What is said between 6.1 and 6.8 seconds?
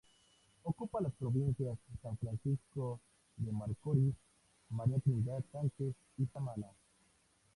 y Samaná.